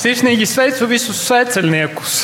Sirsnīgi 0.00 0.46
sveicu 0.48 0.86
visus 0.88 1.18
sveceļniekus! 1.26 2.22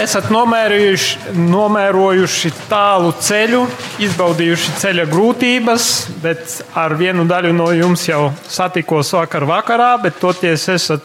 Esat 0.00 0.30
nomērojuši 0.32 2.52
tālu 2.70 3.12
ceļu, 3.20 3.66
izbaudījuši 4.00 4.78
ceļa 4.80 5.04
grūtības, 5.12 5.90
bet 6.24 6.64
ar 6.72 6.96
vienu 6.96 7.28
daļu 7.28 7.52
no 7.60 7.68
jums 7.76 8.08
jau 8.08 8.32
satikos 8.48 9.12
vakar 9.18 9.44
vakarā, 9.44 9.92
bet 10.00 10.16
toties 10.24 10.64
esat 10.72 11.04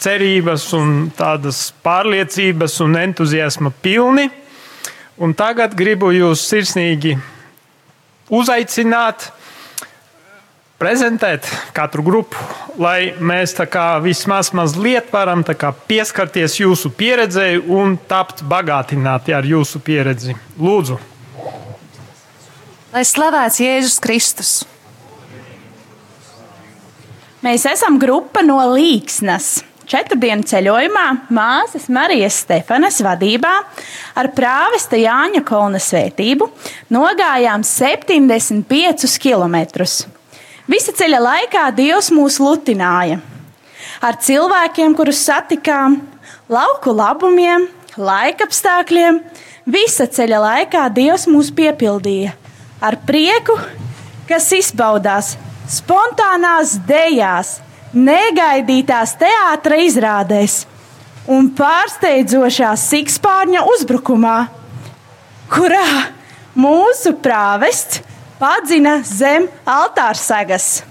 cerības 0.00 0.72
un 0.80 1.12
tādas 1.12 1.76
pārliecības 1.84 2.80
un 2.88 2.96
entuziasma 3.04 3.68
pilni. 3.84 4.32
Un 5.20 5.36
tagad 5.36 5.76
gribu 5.76 6.16
jūs 6.16 6.40
sirsnīgi 6.48 7.35
uzaicināt, 8.32 9.30
prezentēt 10.80 11.48
katru 11.76 12.04
grupu, 12.04 12.36
lai 12.78 13.14
mēs 13.18 13.54
vismaz 14.04 14.52
mazliet 14.52 15.12
varam 15.12 15.44
pieskarties 15.88 16.58
jūsu 16.60 16.90
pieredzei 16.90 17.56
un 17.58 17.96
tapt 17.96 18.42
bagātināti 18.42 19.34
ar 19.34 19.44
jūsu 19.44 19.80
pieredzi. 19.80 20.36
Lūdzu! 20.58 20.98
Lai 22.92 23.04
slavēts 23.04 23.60
Jēzus 23.60 24.00
Kristus! 24.00 24.52
Mēs 27.44 27.66
esam 27.68 27.98
grupa 28.02 28.42
no 28.42 28.58
Līksnas. 28.72 29.60
Četru 29.86 30.16
dienu 30.18 30.42
ceļojumā 30.42 31.04
māsas 31.30 31.84
Marijas 31.94 32.40
Stefanas 32.42 32.96
vadībā 33.06 33.52
ar 34.18 34.28
prāvesta 34.34 34.98
Jāņa 34.98 35.44
Kolna 35.46 35.78
svētību 35.78 36.48
nogājām 36.90 37.62
75 37.62 39.12
km. 39.22 39.60
Visa 40.66 40.90
ceļa 40.90 41.20
laikā 41.22 41.68
Dievs 41.76 42.10
mūs 42.10 42.40
lutināja 42.42 43.20
ar 44.02 44.18
cilvēkiem, 44.26 44.96
kurus 44.98 45.20
satikām, 45.22 46.00
lauku 46.50 46.90
labumiem, 46.90 47.68
laikapstākļiem. 47.94 49.20
Visa 49.70 50.08
ceļa 50.10 50.40
laikā 50.42 50.88
Dievs 50.98 51.28
mūs 51.30 51.52
piepildīja 51.54 52.34
ar 52.82 52.98
prieku, 53.06 53.54
kas 54.26 54.50
izpaudās 54.58 55.36
spontānās 55.70 56.74
dejās 56.90 57.60
negaidītās 57.96 59.16
teātras 59.20 59.84
izrādēs 59.88 60.56
un 61.32 61.48
pārsteidzošā 61.56 62.74
sikspārņa 62.78 63.64
uzbrukumā, 63.72 64.36
kurā 65.50 65.86
mūsu 66.58 67.14
prāvests 67.22 68.02
padzina 68.40 69.00
zem 69.06 69.48
altāra 69.64 70.18
sagas. 70.18 70.84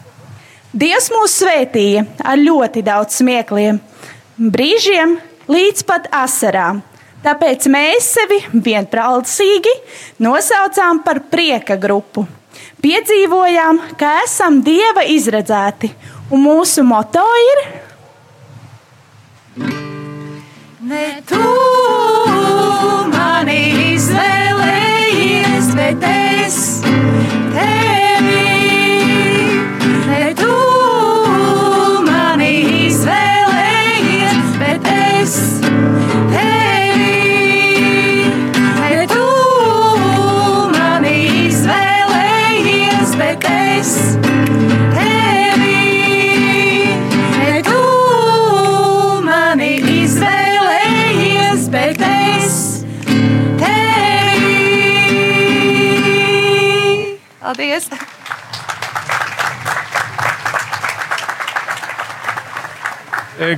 Dievs 0.75 1.07
mūs 1.13 1.37
svētīja 1.39 2.03
ar 2.25 2.41
ļoti 2.41 2.83
daudz 2.83 3.21
smiekliem, 3.21 3.79
brīžiem 4.35 5.15
līdz 5.47 5.85
pat 5.87 6.09
asarām. 6.11 6.81
Tāpēc 7.25 7.65
mēs 7.73 8.09
sevi 8.17 8.41
vienprātīgi 8.65 9.71
nosaucām 10.21 10.99
par 11.05 11.23
prieka 11.31 11.77
grupu. 11.81 12.25
Piedzīvojām, 12.83 13.79
ka 13.97 14.11
esam 14.25 14.59
dieva 14.65 15.07
izredzēti 15.09 15.89
Un 16.33 16.41
mūsu 16.41 16.81
moto 16.83 17.21
ir 17.41 17.59
Ne 20.85 21.05
tu 21.29 21.41
mani 23.13 23.59
izvēlējies, 23.95 25.73
bet 25.77 26.07
es 26.11 26.61
tevi. 26.85 27.94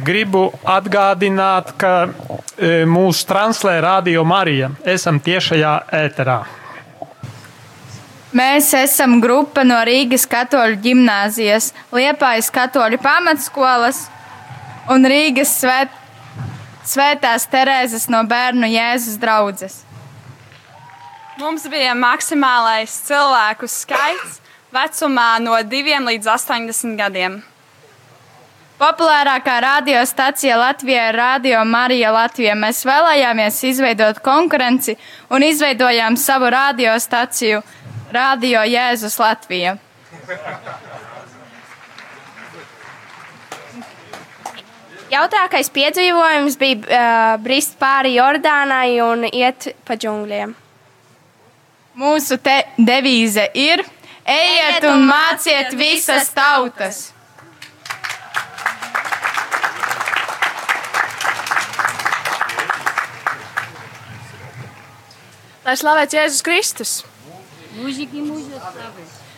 Gribu 0.04 0.50
atgādināt, 0.68 1.74
ka 1.80 1.94
e, 2.06 2.84
mūsu 2.90 3.26
translē 3.30 3.80
Radio 3.84 4.24
Marija. 4.28 4.72
Esam 4.86 5.20
tiešajā 5.24 5.74
ēterā. 5.94 6.38
Mēs 8.38 8.74
esam 8.76 9.18
grupa 9.24 9.64
no 9.64 9.78
Rīgas 9.88 10.28
katoļu 10.30 10.78
ģimnāzijas, 10.84 11.72
Liepājas 11.96 12.52
katoļu 12.54 13.00
pamatskolas 13.02 14.04
un 14.92 15.08
Rīgas 15.08 15.56
svēt, 15.62 15.94
svētās 16.86 17.48
Terēzes 17.50 18.10
no 18.12 18.22
bērnu 18.28 18.68
Jēzus 18.70 19.18
draudzes. 19.22 19.82
Mums 21.38 21.68
bija 21.70 21.94
maksimālais 21.98 22.94
cilvēku 23.08 23.70
skaits 23.70 24.42
vecumā 24.74 25.38
no 25.40 25.58
2 25.64 26.02
līdz 26.10 26.34
80 26.34 26.98
gadiem. 27.00 27.40
Populārākā 28.78 29.56
radiostacija 29.64 30.58
Latvijā 30.62 31.08
ir 31.10 31.16
Radio 31.18 31.64
Marija 31.66 32.12
Latvija. 32.14 32.54
Mēs 32.54 32.84
vēlējāmies 32.86 33.58
izveidot 33.72 34.20
konkurenci 34.22 34.94
un 35.34 35.42
izveidojām 35.42 36.18
savu 36.22 36.52
radiostaciju 36.54 37.64
Radio 38.14 38.62
Jēzus 38.70 39.18
Latvija. 39.18 39.74
Jautākais 45.10 45.74
piedzīvojums 45.74 46.62
bija 46.62 46.78
uh, 46.78 47.42
brist 47.42 47.78
pāri 47.82 48.14
Jordānai 48.20 49.00
un 49.02 49.26
iet 49.32 49.72
pa 49.88 49.98
džungļiem. 49.98 50.54
Mūsu 51.98 52.38
devīze 52.78 53.50
ir: 53.58 53.82
Ejiet 54.22 54.86
un 54.86 55.08
māciet 55.10 55.74
visas 55.74 56.30
tautas! 56.36 57.17
Lai 65.68 65.74
slavēts 65.76 66.16
Jēzus 66.16 66.44
Kristus! 66.48 66.92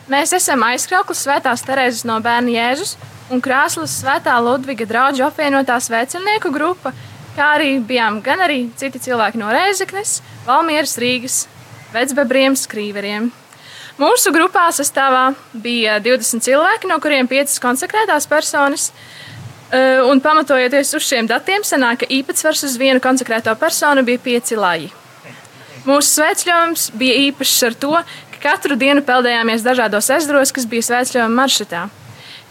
Mēs 0.09 0.33
esam 0.37 0.61
aizkrauklis 0.67 1.23
Svētās 1.25 1.63
Terēzes 1.65 2.03
no 2.05 2.19
bērna 2.21 2.53
Jēzus 2.53 2.91
un 3.33 3.41
Krāslas 3.41 3.95
Svētā 3.97 4.35
Ludviga 4.45 4.85
draugu 4.85 5.23
apvienotās 5.25 5.87
vecumnieku 5.89 6.51
grupa, 6.53 6.91
kā 7.33 7.47
arī 7.55 7.71
bijām 7.81 8.21
gan 8.21 8.45
arī 8.45 8.59
citi 8.77 9.01
cilvēki 9.07 9.41
no 9.41 9.49
Rēzeknes, 9.49 10.19
Valmieras, 10.45 10.93
Rīgas, 11.01 11.39
Vecbebriem, 11.97 12.53
Skrīveriem. 12.53 13.31
Mūsu 13.97 14.29
grupā 14.29 14.67
sastāvā 14.69 15.31
bija 15.57 15.97
20 15.97 16.45
cilvēki, 16.45 16.93
no 16.93 17.01
kuriem 17.01 17.25
5 17.25 17.57
konsekrētās 17.65 18.29
personas. 18.29 18.91
Eh, 19.73 19.97
Un 20.05 20.21
pamatojoties 20.21 20.93
uz 20.93 21.09
šiem 21.09 21.25
datiem, 21.25 21.65
sanāk, 21.65 22.03
ka 22.05 22.13
īpatsvars 22.21 22.67
uz 22.69 22.77
vienu 22.77 23.01
konsekrēto 23.01 23.57
personu 23.57 24.05
bija 24.05 24.21
5 24.29 24.57
laji. 24.61 24.93
Mūsu 25.87 26.09
svētceļojums 26.17 26.89
bija 26.99 27.15
īpašs 27.29 27.63
ar 27.69 27.75
to, 27.79 27.93
ka 28.33 28.41
katru 28.49 28.75
dienu 28.79 29.03
peldējāmies 29.05 29.63
dažādos 29.63 30.09
ezeros, 30.11 30.51
kas 30.55 30.67
bija 30.67 30.87
svētceļojuma 30.89 31.37
maršrutā. 31.39 31.87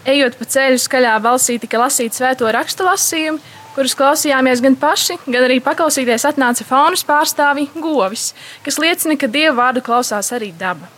Ejot 0.09 0.37
pa 0.39 0.47
ceļu, 0.49 0.79
skaļā 0.81 1.15
balsī 1.21 1.59
tika 1.61 1.81
lasīta 1.81 2.17
svēto 2.17 2.49
rakstu 2.55 2.87
lasījumi, 2.87 3.41
kurus 3.75 3.93
klausījāmies 3.99 4.63
gan 4.65 4.77
paši, 4.79 5.19
gan 5.27 5.45
arī 5.45 5.59
paklausīties 5.63 6.25
atnāca 6.31 6.65
faunas 6.65 7.05
pārstāvi 7.05 7.67
govis, 7.77 8.31
kas 8.65 8.79
liecina, 8.81 9.17
ka 9.19 9.29
dievu 9.29 9.59
vārdu 9.59 9.83
klausās 9.85 10.31
arī 10.35 10.49
daba. 10.57 10.89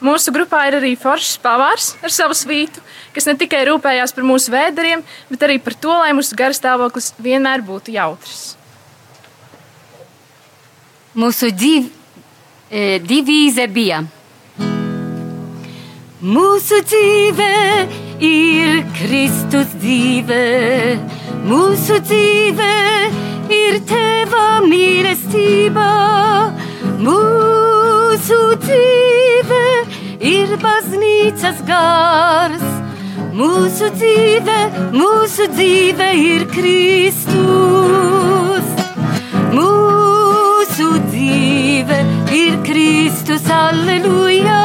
Mūsu 0.00 0.32
grupā 0.32 0.62
ir 0.70 0.78
arī 0.78 0.94
foršs 0.96 1.34
pavārs 1.44 1.90
ar 2.00 2.14
savu 2.14 2.32
svītu, 2.38 2.80
kas 3.12 3.28
ne 3.28 3.34
tikai 3.36 3.66
rūpējās 3.68 4.16
par 4.16 4.24
mūsu 4.24 4.54
vēderiem, 4.54 5.04
bet 5.28 5.44
arī 5.44 5.58
par 5.60 5.76
to, 5.76 5.92
lai 5.92 6.14
mūsu 6.16 6.38
garstāvoklis 6.40 7.12
vienmēr 7.20 7.60
būtu 7.66 7.92
jautrs. 7.98 8.54
Mūsu 11.10 11.48
div, 11.50 11.88
e, 12.70 13.00
divīze 13.02 13.64
bija. 13.66 13.96
Mūsu 16.22 16.78
dzīve 16.86 17.48
ir 18.22 18.84
Kristus 18.94 19.72
dzīve, 19.82 20.38
mūsu 21.50 21.98
dzīve 22.06 22.70
ir 23.56 23.80
Teva 23.90 24.60
mīlestība, 24.62 25.88
mūsu 27.02 28.38
dzīve 28.62 29.64
ir 30.30 30.54
baznīcas 30.62 31.64
gars. 31.66 32.68
Mūsu 33.34 33.90
dzīve, 33.96 34.60
mūsu 34.94 35.50
dzīve 35.56 36.12
ir 36.22 36.46
Kristus. 36.54 38.39
Mūsu 40.80 40.96
dzīve 41.12 41.96
ir 42.32 42.54
Kristus, 42.64 43.44
aleluja. 43.52 44.60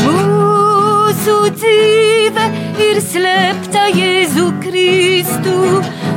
Mūsu 0.00 1.36
dzīve 1.60 2.48
ir 2.88 2.98
slēpta 3.04 3.84
Jēzu 3.94 4.48
Kristu. 4.64 5.54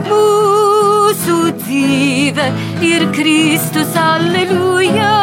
Mūsu 0.10 1.38
dzīve 1.62 2.50
ir 2.90 3.10
Kristus, 3.14 3.94
aleluja. 3.94 5.16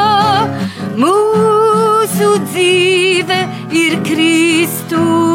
Mūsu 0.95 2.37
dzīve 2.47 3.45
ir 3.83 4.03
Kristus. 4.07 5.26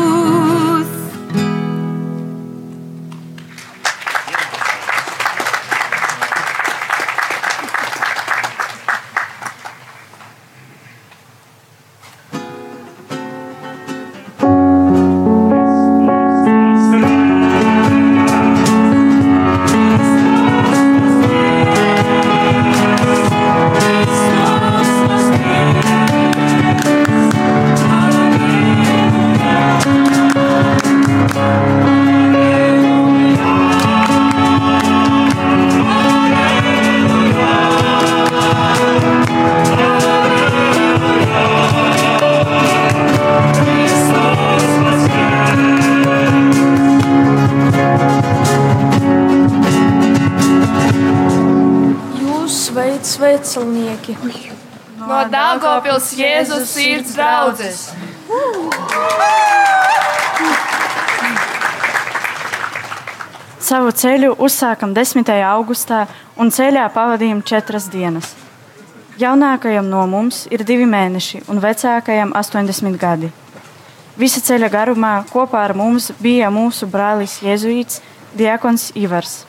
Dāngopils 55.91 56.13
Jēzus 56.15 56.69
sirds 56.71 57.15
draudzes. 57.17 57.79
Savu 63.59 63.91
ceļu 63.91 64.37
uzsākam 64.39 64.93
10. 64.95 65.27
augustā 65.49 66.05
un 66.39 66.47
ceļā 66.47 66.85
pavadījām 66.95 67.41
četras 67.43 67.89
dienas. 67.91 68.29
Jaunākajam 69.19 69.89
no 69.91 70.05
mums 70.07 70.45
ir 70.47 70.63
divi 70.63 70.87
mēneši 70.87 71.43
un 71.51 71.59
vecākajam 71.59 72.31
80 72.39 72.95
gadi. 73.01 73.31
Visa 74.15 74.39
ceļa 74.39 74.69
garumā 74.71 75.25
kopā 75.27 75.65
ar 75.65 75.75
mums 75.75 76.13
bija 76.23 76.47
mūsu 76.55 76.87
brālis 76.87 77.41
Jēzuīts, 77.43 77.99
Diakons 78.39 78.93
Ivars. 78.95 79.41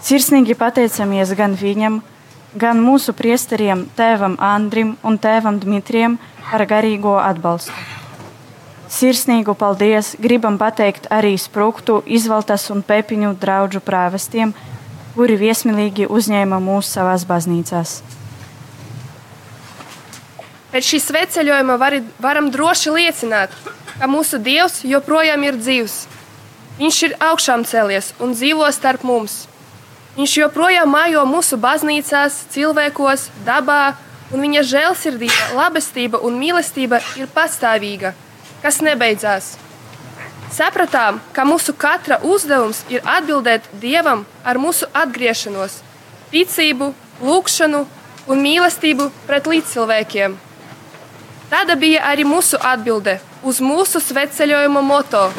Sirsnīgi 0.00 0.56
pateicamies 0.56 1.36
gan 1.36 1.52
viņam, 1.52 2.00
gan 2.00 2.19
mūsu 2.58 3.12
priesteriem, 3.12 3.86
tēvam 3.96 4.36
Andrim 4.38 4.96
un 5.02 5.18
tēvam 5.18 5.60
Dmitrijam 5.60 6.18
par 6.50 6.66
garīgo 6.66 7.18
atbalstu. 7.18 7.72
Sirsnīgu 8.90 9.54
paldies 9.54 10.16
gribam 10.18 10.58
pateikt 10.58 11.06
arī 11.10 11.36
sprūktu, 11.38 12.02
izvaltas 12.06 12.70
un 12.70 12.82
pepiņu 12.82 13.36
draugu 13.38 13.78
prāvestiem, 13.78 14.52
kuri 15.14 15.36
viesmīlīgi 15.38 16.08
uzņēma 16.10 16.58
mūs 16.58 16.90
savās 16.90 17.24
baznīcās. 17.24 18.02
Pēc 20.70 20.86
šī 20.86 20.98
sveceļojuma 21.02 21.76
vari, 21.78 22.02
varam 22.18 22.50
droši 22.50 22.90
liecināt, 22.90 23.50
ka 23.98 24.06
mūsu 24.10 24.38
Dievs 24.42 24.82
joprojām 24.82 25.42
ir 25.44 25.58
dzīvs. 25.58 26.06
Viņš 26.80 27.02
ir 27.06 27.16
augšām 27.20 27.62
cēlies 27.62 28.14
un 28.18 28.34
dzīvo 28.34 28.66
starp 28.72 29.02
mums. 29.06 29.49
Viņš 30.20 30.34
joprojām 30.36 30.90
mājo 30.92 31.22
mūsu 31.24 31.56
baznīcās, 31.56 32.34
cilvēkos, 32.52 33.22
dabā, 33.46 33.94
un 34.36 34.42
viņa 34.44 34.62
žēlsirdība, 34.68 35.46
labestība 35.56 36.18
un 36.28 36.34
mīlestība 36.36 36.98
ir 37.16 37.30
pastāvīga, 37.32 38.10
kas 38.60 38.82
nebeidzās. 38.84 39.54
Sapratām, 40.52 41.22
ka 41.32 41.46
mūsu 41.48 41.72
katra 41.72 42.18
uzdevums 42.20 42.82
ir 42.92 43.00
atbildēt 43.08 43.70
Dievam 43.80 44.26
ar 44.44 44.60
mūsu 44.60 44.90
atgriešanos, 44.92 45.78
ticību, 46.34 46.90
lūgšanu 47.24 47.80
un 48.28 48.44
mīlestību 48.44 49.06
pret 49.24 49.48
līdzcilvēkiem. 49.48 50.34
Tāda 51.48 51.78
bija 51.80 52.04
arī 52.12 52.28
mūsu 52.28 52.60
atbilde 52.60 53.16
uz 53.40 53.64
mūsu 53.64 54.04
sveceļojuma 54.04 54.84
moto: 54.84 55.30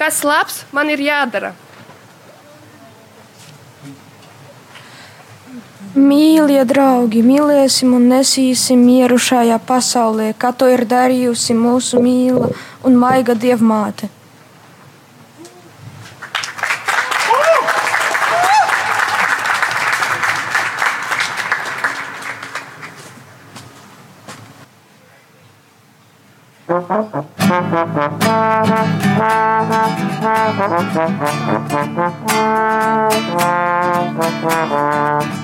Kas 0.00 0.24
labs 0.24 0.62
man 0.72 0.88
ir 0.88 1.04
jādara? 1.12 1.52
Mīļie 5.92 6.62
draugi, 6.64 7.20
mīlēsim 7.20 7.90
un 7.92 8.06
nesīsim 8.08 8.80
mieru 8.80 9.18
šajā 9.20 9.58
pasaulē, 9.68 10.30
kā 10.40 10.48
to 10.56 10.64
ir 10.72 10.86
darījusi 10.88 11.52
mūsu 11.52 12.00
mīla 12.00 12.48
un 12.88 12.96
maiga 12.96 13.36
dievmāte. 13.36 14.08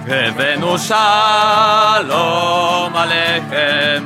הבאנו 0.08 0.78
שלום 0.78 2.96
עליכם, 2.96 4.04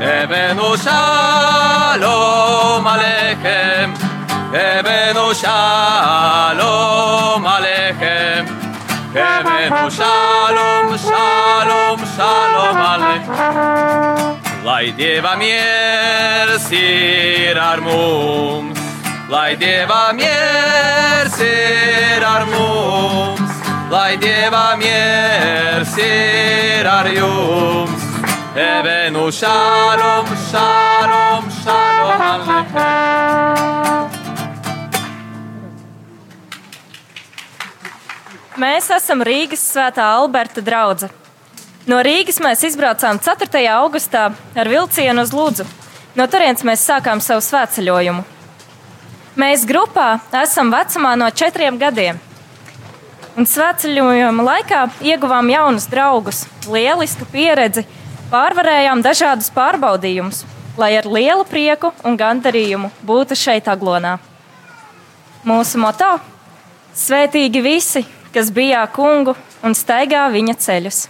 הבאנו 0.00 0.76
שלום 0.76 2.86
עליכם, 2.86 3.92
הבאנו 4.52 5.34
שלום 5.34 5.50
עליכם, 7.46 8.44
Hebēmu 9.15 9.87
šalom, 9.95 10.89
šalom, 10.99 12.01
šalom 12.17 12.79
aleik. 12.83 13.29
Lai 14.65 14.91
Dieva 14.97 15.35
miers 15.39 16.65
ir 16.75 17.59
ar 17.61 17.79
mums, 17.85 18.81
lai 19.31 19.55
Dieva 19.61 20.01
miers 20.17 21.37
ir 21.47 22.25
ar 22.27 22.43
mums, 22.51 23.55
lai 23.93 24.17
Dieva 24.19 24.65
miers 24.81 25.95
ir 26.09 26.91
ar 26.97 27.07
jums. 27.15 28.03
Hebēmu 28.59 29.29
šalom, 29.39 30.35
šalom, 30.49 31.49
šalom 31.63 32.27
aleik. 32.33 34.14
Mēs 38.55 38.85
esam 38.87 39.19
Rīgas 39.19 39.59
Svētā 39.67 40.05
Alberta 40.15 40.61
drauga. 40.63 41.09
No 41.91 41.97
Rīgas 42.05 42.37
mēs 42.39 42.61
izbraucām 42.63 43.19
4. 43.19 43.49
augustā 43.75 44.29
ar 44.31 44.69
vilcienu 44.71 45.25
uz 45.25 45.33
Lūdzu. 45.35 45.65
No 46.15 46.23
turienes 46.31 46.63
mēs 46.63 46.85
sākām 46.87 47.19
savu 47.19 47.43
svētceļojumu. 47.43 48.23
Mēs 49.35 49.67
grupā 49.67 50.21
esam 50.39 50.71
vecumā 50.71 51.17
no 51.19 51.27
četriem 51.35 51.75
gadiem. 51.81 52.23
Un 53.35 53.43
svētceļojuma 53.43 54.47
laikā 54.47 54.85
ieguvām 55.03 55.51
jaunus 55.51 55.91
draugus, 55.91 56.45
lielisku 56.71 57.27
pieredzi, 57.35 57.83
pārvarējām 58.31 59.03
dažādus 59.03 59.51
pārbaudījumus, 59.51 60.45
lai 60.79 60.93
ar 61.01 61.11
lielu 61.11 61.43
prieku 61.43 61.91
un 62.07 62.15
gandarījumu 62.15 62.93
būtu 63.03 63.35
šeit, 63.35 63.67
Aglonā. 63.67 64.15
Mūsu 65.43 65.75
moto- 65.83 66.13
Svētīgi 67.05 67.59
visi, 67.59 68.07
kas 68.35 68.51
bijā 68.51 68.83
kungu 68.91 69.35
un 69.63 69.75
staigā 69.77 70.27
viņa 70.33 70.57
ceļus. 70.59 71.05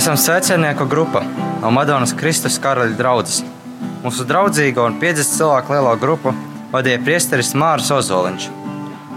Esam 0.00 0.16
svecenieku 0.16 0.84
grupa 0.84 1.20
no 1.60 1.68
Madonas 1.70 2.14
Kristus 2.16 2.54
karaļa 2.64 2.96
draudzes. 2.96 3.42
Mūsu 4.00 4.24
draudzīgo 4.24 4.86
un 4.88 4.94
50 4.96 5.36
cilvēku 5.36 5.74
lielo 5.74 5.92
grupu 6.00 6.32
vadīja 6.72 7.02
priesteris 7.04 7.50
Māris 7.52 7.90
Ozoliņš. 7.92 8.46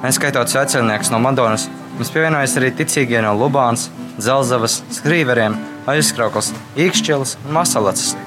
Neskaitot 0.03 0.51
sveceniekus 0.51 1.13
no 1.13 1.21
Madonas, 1.23 1.69
mums 1.95 2.11
pievienojas 2.11 2.57
arī 2.59 2.73
ticīgie 2.75 3.23
no 3.23 3.31
Lubānas, 3.39 3.87
Zelzavas, 4.19 4.81
Skrīveriem, 4.97 5.55
Aizkrauklas, 5.87 6.51
Īkšķilas 6.75 7.37
un 7.45 7.55
Masalacas. 7.61 8.17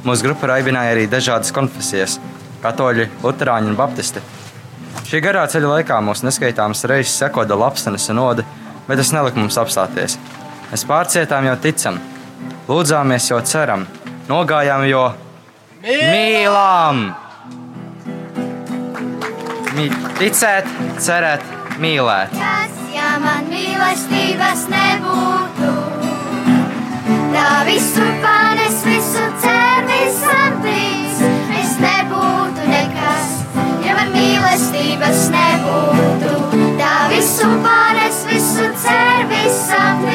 Mūsu 0.00 0.30
grupa 0.30 0.54
raibināja 0.54 0.96
arī 0.96 1.04
dažādas 1.04 1.52
konfesijas- 1.52 2.16
katoļi, 2.64 3.10
luterāņi 3.20 3.74
un 3.74 3.76
baptisti. 3.76 4.24
Šī 5.04 5.20
garā 5.20 5.44
ceļa 5.44 5.76
laikā 5.76 6.00
mums 6.00 6.24
neskaitāmas 6.24 6.88
reizes 6.88 7.20
sekoda 7.20 7.60
lapsenes 7.60 8.08
un 8.08 8.24
ode, 8.24 8.44
bet 8.88 8.96
tas 8.96 9.12
nelika 9.12 9.36
mums 9.36 9.60
apstāties. 9.60 10.16
Mēs 10.70 10.84
pārcietām, 10.86 11.46
jo 11.48 11.56
ticam, 11.62 11.96
lūdzāmies, 12.68 13.26
jo 13.32 13.40
ceram, 13.42 13.86
nogājām, 14.30 14.84
jo 14.90 15.04
mīlām! 15.82 17.00
Mī- 19.74 19.90
Ticēt, 20.20 20.66
cerēt, 21.00 21.42
mīlēt. 21.80 22.34
Kas, 22.36 22.74
ja 22.94 23.14
man 23.22 23.46
mīlestības 23.50 24.66
nebūtu? 24.70 25.70
Tā 27.34 27.48
visu 27.66 28.04
panes, 28.22 28.82
visu 28.84 29.24
cer, 29.40 29.86
visam 29.88 30.58
trīs. 30.64 31.22
Es 31.62 31.72
nebūtu 31.80 32.66
nekas, 32.68 33.32
ja 33.86 33.96
man 33.96 34.12
mīlestības 34.18 35.24
nebūtu. 35.32 36.34
Tā 36.82 36.94
visu 37.14 37.48
panes, 37.64 38.20
visu 38.28 38.68
cer, 38.84 39.24
visam 39.32 40.04
trīs. 40.04 40.09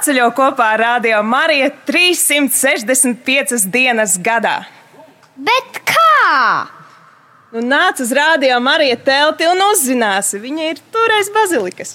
Svētceļo 0.00 0.30
kopā 0.32 0.66
ar 0.72 0.80
Radio 0.80 1.18
Mariju 1.20 1.66
365 1.84 3.66
dienas 3.68 4.14
gadā. 4.16 4.62
Bet 5.36 5.80
kā? 5.84 6.70
Nu, 7.52 7.60
nāc 7.60 8.00
uz 8.00 8.08
Radio 8.16 8.56
Mariju 8.64 8.96
telti 9.04 9.44
un 9.44 9.60
uzzināsi, 9.60 10.40
viņa 10.40 10.70
ir 10.70 10.80
turais 10.94 11.28
bazilikas. 11.34 11.92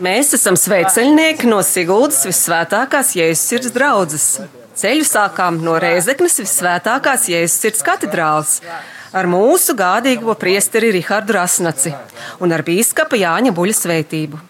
Mēs 0.00 0.32
esam 0.40 0.56
sveceļnieki 0.56 1.52
no 1.52 1.60
Siguldas 1.60 2.24
visvētākās 2.24 3.12
Jēzus 3.20 3.46
sirds 3.52 3.76
draudzes. 3.76 4.32
Ceļu 4.72 5.04
sākām 5.04 5.58
no 5.60 5.74
Rēzeknes 5.80 6.38
visvētākās 6.40 7.26
Jēzus 7.28 7.58
sirds 7.60 7.84
katedrāles 7.84 8.54
ar 9.12 9.28
mūsu 9.28 9.74
gādīgo 9.76 10.32
priesteri 10.40 10.94
Rihardu 10.96 11.36
Rasnaci 11.36 11.92
un 12.40 12.54
ar 12.56 12.64
bīskapa 12.64 13.18
Jāņa 13.20 13.52
Buļa 13.52 13.76
svētību. 13.76 14.40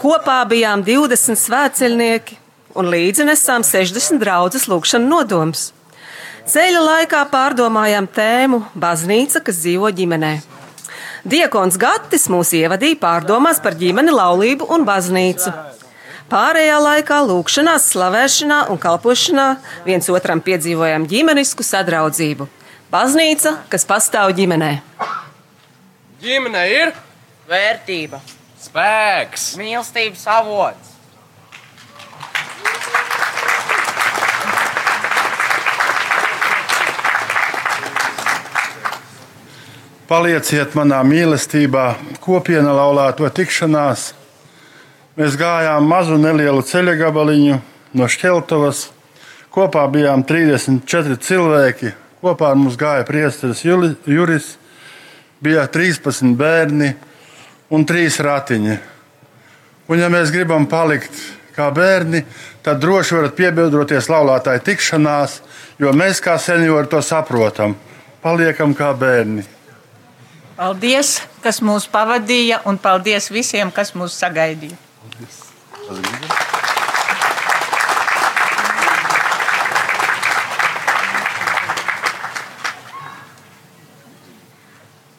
Kopā 0.00 0.38
bijām 0.48 0.84
20 0.86 1.40
svēceļnieki 1.40 2.38
un 2.78 2.92
līdzi 2.94 3.26
nesām 3.26 3.66
60 3.66 4.22
draudzes 4.22 4.68
lūgšanu 4.70 5.10
nodoms. 5.10 5.72
Ceļa 6.50 6.80
laikā 6.86 7.24
pārdomājām 7.34 8.06
tēmu 8.14 8.62
Baznīca, 8.78 9.42
kas 9.44 9.60
dzīvo 9.64 9.90
ģimenē. 9.98 10.32
Diekons 11.26 11.76
Gatis 11.76 12.30
mūs 12.32 12.54
ievadīja 12.56 12.96
pārdomās 13.02 13.58
par 13.60 13.74
ģimeni, 13.76 14.14
laulību 14.14 14.70
un 14.72 14.86
baznīcu. 14.88 15.52
Pārējā 16.30 16.76
laikā, 16.78 17.16
lūkšanās, 17.26 17.88
slavēšanā 17.90 18.60
un 18.70 18.78
kalpošanā 18.78 19.46
viens 19.82 20.06
otram 20.14 20.38
piedzīvojām 20.46 21.08
ģimenisku 21.10 21.64
sadraudzību. 21.66 22.46
Baznīca, 22.92 23.56
kas 23.72 23.82
pastāv 23.88 24.30
ģimenē. 24.38 24.68
Ģimene 26.22 26.62
ir 26.70 26.92
Vērtība, 27.50 28.20
spēks. 28.62 29.56
mīlestības 29.58 30.22
avots. 30.30 30.94
Palieciet 40.06 40.78
manā 40.78 41.02
mīlestībā, 41.06 41.88
kopiena 42.22 42.70
laulāto 42.78 43.26
tikšanās. 43.34 44.19
Mēs 45.20 45.34
gājām 45.36 45.84
mazu 45.84 46.14
nelielu 46.16 46.62
ceļa 46.64 46.94
gabaliņu 46.96 47.58
no 48.00 48.06
Šķeltavas. 48.08 48.86
Kopā 49.52 49.82
bijām 49.92 50.22
34 50.24 51.18
cilvēki. 51.20 51.92
Kopā 52.22 52.54
ar 52.54 52.56
mums 52.56 52.78
gāja 52.80 53.04
priesteris 53.04 53.60
Juris, 53.66 54.46
bija 55.44 55.66
13 55.68 56.32
bērni 56.40 56.94
un 57.68 57.84
3 57.84 58.16
ratiņi. 58.30 58.78
Un, 59.92 60.00
ja 60.00 60.08
mēs 60.08 60.32
gribam 60.32 60.64
palikt 60.64 61.12
kā 61.52 61.68
bērni, 61.68 62.24
tad 62.64 62.80
droši 62.80 63.20
varat 63.20 63.36
piebiedroties 63.36 64.08
laulātāju 64.08 64.64
tikšanās, 64.72 65.40
jo 65.84 65.92
mēs 65.92 66.24
kā 66.24 66.40
seniori 66.40 66.88
to 66.88 67.04
saprotam. 67.04 67.76
Paliekam 68.24 68.72
kā 68.72 68.94
bērni. 68.96 69.44
Paldies, 70.56 71.18
kas 71.44 71.60
mūs 71.60 71.92
pavadīja, 71.92 72.64
un 72.64 72.80
paldies 72.80 73.28
visiem, 73.28 73.68
kas 73.68 73.92
mūs 73.92 74.16
sagaidīja. 74.16 74.86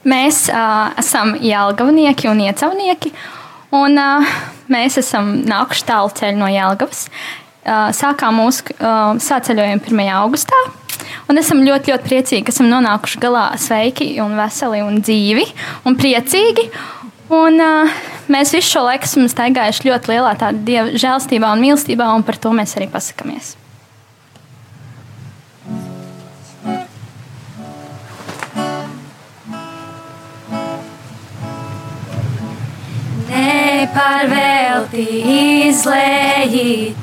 Mēs 0.02 0.48
uh, 0.50 0.90
esam 0.98 1.36
jēlgavnieki 1.38 2.30
un 2.32 2.42
iecavnieki, 2.48 3.12
un 3.78 4.02
uh, 4.02 4.32
mēs 4.74 4.98
esam 4.98 5.36
nākuši 5.46 5.86
tālu 5.86 6.10
ceļu 6.18 6.42
no 6.42 6.50
Jēlgavas. 6.50 7.06
Uh, 7.62 7.92
sākām 7.94 8.40
mūsu 8.42 8.74
uh, 8.80 9.14
sāceļojumu 9.22 9.86
1. 9.86 10.02
augustā, 10.18 10.58
un 11.30 11.38
esam 11.38 11.62
ļoti, 11.62 11.94
ļoti 11.94 12.10
priecīgi, 12.10 12.46
ka 12.48 12.56
esam 12.56 12.72
nonākuši 12.72 13.22
galā 13.22 13.52
sveiki 13.62 14.16
un 14.26 14.34
veseli 14.40 14.82
un 14.82 14.98
dzīvi 15.06 15.46
un 15.86 16.00
priecīgi. 16.02 16.66
Un, 17.32 17.62
uh, 17.62 18.02
mēs 18.32 18.54
visu 18.56 18.70
šo 18.76 18.82
laiku 18.88 19.08
esam 19.08 19.28
staigājuši 19.32 19.88
ļoti 19.90 20.14
lielā 20.14 20.32
tādā 20.40 20.60
dieva 20.68 20.88
žēlstībā 21.04 21.48
un 21.54 21.62
mīlestībā, 21.66 22.06
un 22.16 22.24
par 22.28 22.38
to 22.42 22.50
mēs 22.56 22.78
arī 22.80 22.88
pasakāmies. 22.92 23.48
Neparvelti 33.32 35.06
izlējītās, 35.68 37.02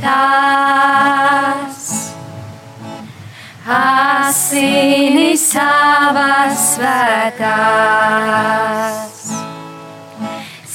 asinis 3.81 5.43
savas 5.53 6.57
svētās. 6.77 7.69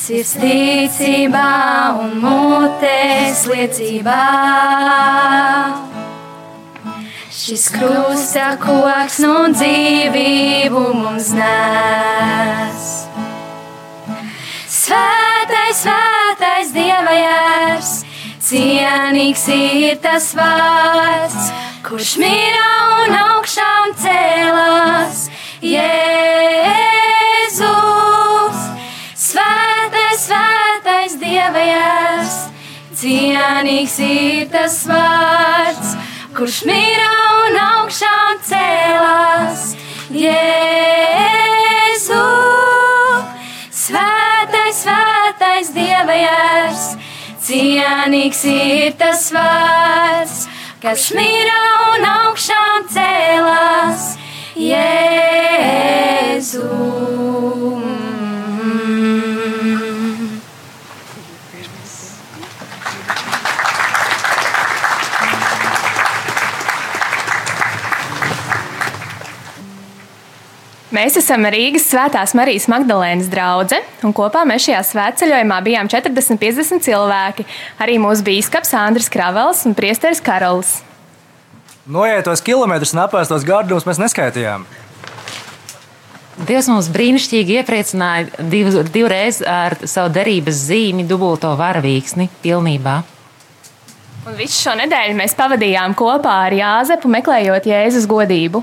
Sirds 0.03 0.33
ticībā 0.35 1.49
un 1.95 2.17
mutes 2.19 3.45
liecībā. 3.47 4.15
Šis 7.31 7.63
krusta 7.71 8.49
koks 8.59 9.21
no 9.23 9.45
dzīvību 9.53 10.83
mums 10.97 11.31
nes. 11.37 12.83
Svētais, 14.75 15.85
svētais 15.85 16.75
dieva 16.75 17.15
jērs, 17.21 17.95
cienīgs 18.43 19.47
ir 19.55 20.03
tas 20.03 20.33
vārds, 20.35 21.53
kurš 21.87 22.17
mīra 22.19 22.69
un 23.05 23.19
augšām 23.23 23.95
cēlās. 24.03 25.29
Jēzus, 25.63 26.82
jērs, 31.51 32.35
cienīgs 32.95 33.97
ir 34.05 34.47
tas 34.53 34.87
vārds, 34.87 35.93
kurš 36.37 36.63
mīra 36.69 37.09
un 37.43 37.57
augšām 37.59 38.39
cēlās. 38.47 39.61
Jēzu, 40.13 41.09
svētais, 43.83 44.81
svētais 44.85 45.67
Dieva 45.75 46.15
jērs, 46.15 46.85
cienīgs 47.43 48.43
ir 48.49 48.93
tas 48.97 49.27
vārds, 49.35 50.47
kas 50.83 51.11
mīra 51.17 51.61
un 51.91 52.01
augšām 52.15 52.87
cēlās. 52.95 54.03
Jēzu. 54.63 55.43
Mēs 70.93 71.15
esam 71.17 71.41
Rīgas 71.49 71.87
Svētās 71.89 72.35
Marijas 72.37 72.67
Magdalēnas 72.69 73.25
drauga, 73.31 73.79
un 74.05 74.11
kopā 74.13 74.43
mēs 74.45 74.67
šajā 74.67 74.81
svētceļojumā 74.91 75.55
bijām 75.65 75.87
40-50 75.89 76.83
cilvēki. 76.85 77.45
Arī 77.81 77.95
mūsu 77.97 78.21
bīskaps 78.27 78.75
Andris 78.77 79.09
Kravels 79.09 79.63
un 79.65 79.73
priesteris 79.73 80.21
Karols. 80.21 80.75
Noietos 81.89 82.45
kilometrus 82.45 82.93
un 82.93 83.01
apēstos 83.07 83.41
gardumus 83.47 83.87
mēs 83.89 84.03
neskaitījām. 84.03 84.67
Dievs 86.45 86.69
mums 86.69 86.91
brīnišķīgi 86.93 87.57
iepriecināja 87.63 88.45
div, 88.53 88.69
divreiz 88.93 89.41
ar 89.41 89.79
savu 89.89 90.13
derības 90.13 90.61
zīmi, 90.67 91.07
dubulto 91.09 91.55
varavīksni 91.57 92.29
pilnībā. 92.45 92.99
Un 94.29 94.37
visu 94.37 94.61
šo 94.61 94.77
nedēļu 94.77 95.17
mēs 95.17 95.33
pavadījām 95.41 95.97
kopā 95.97 96.37
ar 96.45 96.59
Jāzepu, 96.61 97.09
meklējot 97.17 97.73
Jēzus 97.73 98.05
godību. 98.13 98.61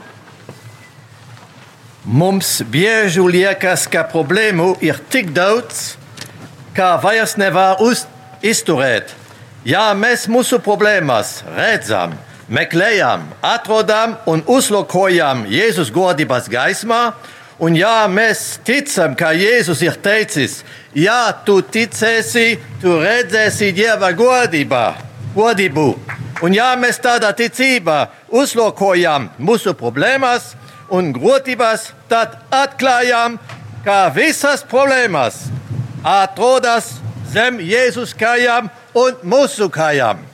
Mums 2.05 2.63
bieži 2.65 3.21
liekas, 3.21 3.83
ka 3.85 4.07
problēmu 4.09 4.73
ir 4.81 4.97
tik 5.13 5.35
daudz, 5.37 5.99
ka 6.73 6.95
vairs 7.03 7.35
nevar 7.37 7.83
uz 7.85 8.07
izturēt. 8.41 9.13
Ja 9.69 9.91
mēs 9.93 10.25
mūsu 10.33 10.57
problēmas 10.65 11.43
redzam, 11.53 12.15
meklējam, 12.49 13.27
atrodam 13.45 14.15
un 14.25 14.41
uzlūkojam 14.49 15.45
Jēzus 15.53 15.91
godības 15.93 16.49
gaismā, 16.49 17.03
un 17.61 17.77
ja 17.77 18.09
mēs 18.09 18.63
ticam, 18.65 19.13
ka 19.13 19.35
Jēzus 19.37 19.85
ir 19.85 20.01
teicis, 20.01 20.63
ja 20.97 21.35
tu 21.45 21.59
ticēsi, 21.61 22.55
tu 22.81 22.97
redzēsi 23.05 23.75
Dieva 23.77 24.15
godībā, 24.17 24.87
godību. 25.37 25.87
Un 26.41 26.57
ja 26.57 26.73
mēs 26.81 26.97
tādā 27.05 27.35
ticībā 27.37 28.07
uzlūkojam 28.33 29.29
mūsu 29.37 29.77
problēmas, 29.77 30.55
un 30.91 31.13
grūtības, 31.15 31.91
tad 32.11 32.37
atklājām, 32.55 33.39
ka 33.85 34.09
visas 34.15 34.65
problēmas 34.69 35.47
atrodas 36.05 36.97
zem 37.33 37.61
Jēzus 37.63 38.13
kājām 38.19 38.69
un 38.99 39.23
mūsu 39.23 39.71
kājām. 39.73 40.30